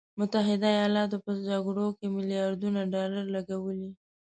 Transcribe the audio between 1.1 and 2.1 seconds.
په جګړو کې